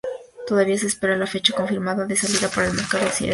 [0.47, 3.29] Todavía se espera la fecha confirmada de salida para el mercado occidental.